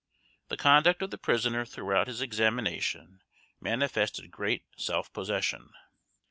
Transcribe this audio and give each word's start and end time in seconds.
The 0.47 0.57
conduct 0.57 1.03
of 1.03 1.11
the 1.11 1.19
prisoner 1.19 1.63
throughout 1.63 2.07
his 2.07 2.21
examination 2.21 3.21
manifested 3.59 4.31
great 4.31 4.63
self 4.75 5.13
possession. 5.13 5.69